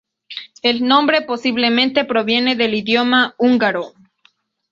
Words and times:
El 0.63 0.83
nombre 0.87 1.21
posiblemente 1.21 2.05
proviene 2.05 2.55
del 2.55 2.73
idioma 2.73 3.35
húngaro. 3.37 3.93